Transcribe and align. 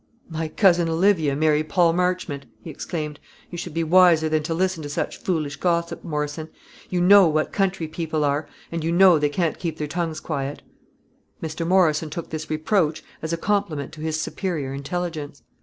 "My 0.31 0.47
cousin 0.47 0.89
Olivia 0.89 1.35
marry 1.35 1.63
Paul 1.63 1.93
Marchmont!" 1.93 2.47
he 2.63 2.71
exclaimed. 2.71 3.19
"You 3.51 3.57
should 3.59 3.75
be 3.75 3.83
wiser 3.83 4.29
than 4.29 4.41
to 4.41 4.53
listen 4.55 4.81
to 4.81 4.89
such 4.89 5.17
foolish 5.19 5.57
gossip, 5.57 6.03
Morrison. 6.03 6.49
You 6.89 7.01
know 7.01 7.27
what 7.27 7.51
country 7.53 7.87
people 7.87 8.23
are, 8.25 8.47
and 8.71 8.83
you 8.83 8.91
know 8.91 9.19
they 9.19 9.29
can't 9.29 9.59
keep 9.59 9.77
their 9.77 9.85
tongues 9.85 10.19
quiet." 10.19 10.63
Mr. 11.39 11.67
Morrison 11.67 12.09
took 12.09 12.31
this 12.31 12.49
reproach 12.49 13.03
as 13.21 13.31
a 13.31 13.37
compliment 13.37 13.91
to 13.91 14.01
his 14.01 14.19
superior 14.19 14.73
intelligence. 14.73 15.43